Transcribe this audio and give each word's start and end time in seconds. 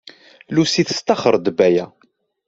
Lucy 0.53 0.81
testaxer-d 0.89 1.45
Baya. 1.57 1.85